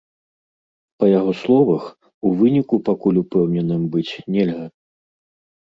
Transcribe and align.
Па 1.01 1.05
яго 1.19 1.33
словах, 1.41 1.83
у 2.29 2.31
выніку 2.39 2.75
пакуль 2.87 3.21
упэўненым 3.23 3.87
быць 3.97 4.13
нельга. 4.39 4.65